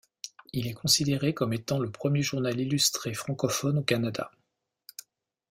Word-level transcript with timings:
Il 0.51 0.65
est 0.65 0.73
considéré 0.73 1.35
comme 1.35 1.53
étant 1.53 1.77
le 1.77 1.91
premier 1.91 2.23
journal 2.23 2.59
illustré 2.59 3.13
francophone 3.13 3.77
au 3.77 3.83
Canada. 3.83 4.31